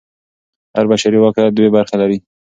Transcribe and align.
هر 0.75 0.85
بشري 0.91 1.17
واقعیت 1.19 1.53
دوې 1.55 1.69
برخې 1.75 1.95
لري. 2.01 2.17